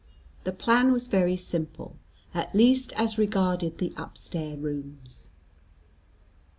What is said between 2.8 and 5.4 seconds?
as regarded the upstair rooms.